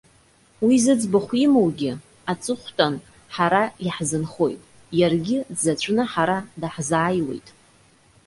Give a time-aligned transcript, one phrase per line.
[0.65, 1.91] Уи зыӡбахә имоугьы,
[2.31, 2.95] аҵыхәтәан
[3.35, 4.61] ҳара иаҳзынхоит,
[4.99, 7.47] иаргьы дзаҵәны ҳара даҳзааиуеит.